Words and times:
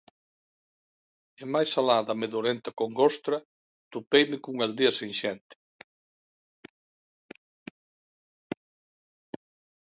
E 1.41 1.43
máis 1.53 1.71
alá 1.81 1.99
da 2.07 2.19
medorenta 2.23 2.71
congostra 2.81 3.37
topeime 3.93 4.37
cunha 4.43 4.65
aldea 4.67 4.93
sen 4.99 5.11
xente. 5.21 5.55